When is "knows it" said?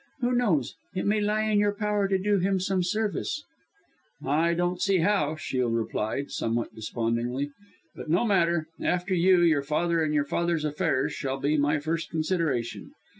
0.31-1.05